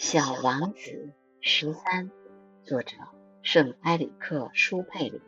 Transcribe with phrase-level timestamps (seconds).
[0.00, 1.10] 小王子
[1.40, 2.08] 十三，
[2.62, 2.94] 作者
[3.42, 5.20] 圣埃里克·舒佩里。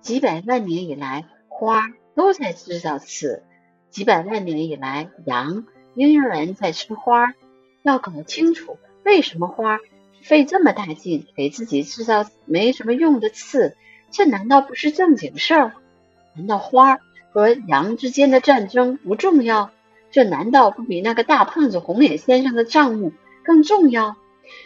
[0.00, 3.42] 几百万年以来，花都在制造刺；
[3.90, 7.34] 几百万年以来，羊仍然在吃花。
[7.82, 9.78] 要搞清楚为什么花
[10.22, 13.76] 费这么大劲给自己制造没什么用的刺，
[14.10, 15.74] 这难道不是正经事儿？
[16.34, 16.98] 难道花
[17.30, 19.70] 和羊之间的战争不重要？
[20.10, 23.12] 这难道不比那个大胖子红脸先生的账目？
[23.44, 24.16] 更重要。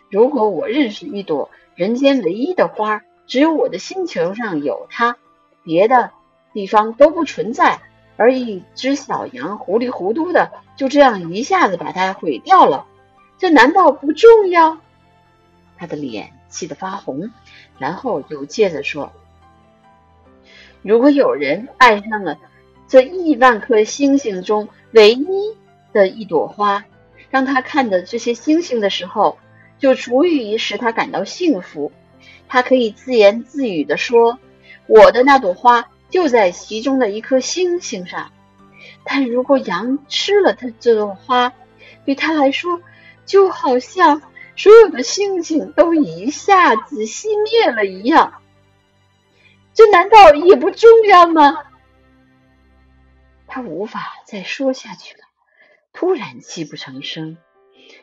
[0.08, 5.16] 如果我认识一朵人间唯一的花，只有我的星球上有它，
[5.62, 6.10] 别的
[6.54, 7.80] 地方都不存在，
[8.16, 12.86] 而一只小羊糊里糊涂的就这样一下子把它毁掉了，
[13.36, 14.78] 这难道不重要？
[15.76, 17.30] 他的脸气得发红，
[17.78, 19.12] 然后又接着说
[20.82, 22.36] ：“如果有人爱上了
[22.88, 25.56] 这亿万颗星星中唯一
[25.92, 26.84] 的一朵花。”
[27.30, 29.38] 当他看着这些星星的时候，
[29.78, 31.92] 就足以使他感到幸福。
[32.48, 34.38] 他可以自言自语地说
[34.86, 38.32] ：“我的那朵花就在其中的一颗星星上。”
[39.04, 41.52] 但如果羊吃了他这朵花，
[42.04, 42.80] 对他来说，
[43.26, 44.22] 就好像
[44.56, 48.42] 所有的星星都一下子熄灭了一样。
[49.74, 51.58] 这难道也不重要吗？
[53.46, 55.27] 他无法再说下去了。
[56.00, 57.38] 突然泣不成声，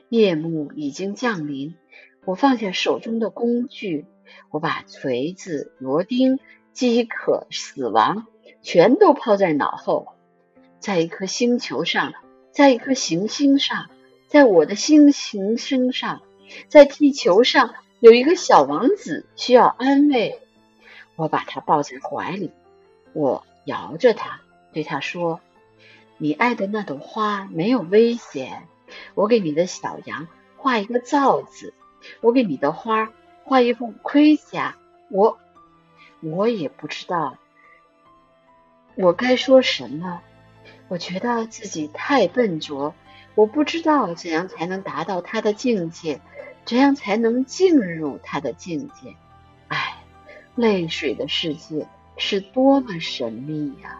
[0.09, 1.77] 夜幕已经降临。
[2.25, 4.05] 我放下手中的工具，
[4.51, 6.37] 我把锤子、螺钉、
[6.73, 8.27] 饥渴、死亡
[8.61, 10.09] 全都抛在脑后。
[10.77, 12.13] 在一颗星球上，
[12.51, 13.89] 在一颗行星上，
[14.27, 16.21] 在我的星行星上，
[16.67, 20.41] 在地球上，有一个小王子需要安慰。
[21.15, 22.51] 我把他抱在怀里，
[23.13, 24.41] 我摇着他，
[24.73, 25.39] 对他说。
[26.17, 28.67] 你爱的那朵花没有危险。
[29.13, 31.73] 我给你的小羊画一个罩子，
[32.21, 33.11] 我给你的花
[33.43, 34.75] 画一副盔甲。
[35.09, 35.39] 我，
[36.21, 37.37] 我也不知道
[38.95, 40.21] 我该说什么。
[40.87, 42.93] 我觉得自己太笨拙，
[43.33, 46.21] 我不知道怎样才能达到他的境界，
[46.63, 49.15] 怎样才能进入他的境界。
[49.67, 49.97] 唉，
[50.55, 51.87] 泪水的世界
[52.17, 53.99] 是多么神秘呀！